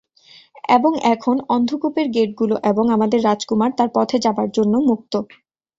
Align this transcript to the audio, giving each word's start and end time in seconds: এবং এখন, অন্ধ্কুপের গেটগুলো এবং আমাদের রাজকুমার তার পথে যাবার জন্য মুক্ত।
এবং 0.69 0.91
এখন, 1.13 1.35
অন্ধ্কুপের 1.49 2.07
গেটগুলো 2.11 2.55
এবং 2.63 2.85
আমাদের 2.95 3.19
রাজকুমার 3.23 3.71
তার 3.77 3.89
পথে 3.95 4.17
যাবার 4.25 4.47
জন্য 4.51 4.73
মুক্ত। 4.89 5.13